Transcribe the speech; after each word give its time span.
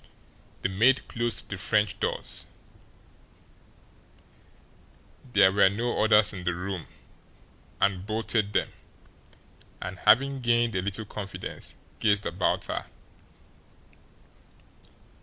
The 0.63 0.69
maid 0.69 1.07
closed 1.07 1.49
the 1.49 1.57
French 1.57 1.95
windows, 2.01 2.47
there 5.33 5.51
were 5.51 5.69
no 5.69 6.03
others 6.03 6.33
in 6.33 6.43
the 6.43 6.55
room, 6.55 6.87
and 7.79 8.03
bolted 8.03 8.53
them; 8.53 8.69
and, 9.79 9.99
having 9.99 10.39
gained 10.41 10.73
a 10.73 10.81
little 10.81 11.05
confidence, 11.05 11.75
gazed 11.99 12.25
about 12.25 12.65
her. 12.65 12.87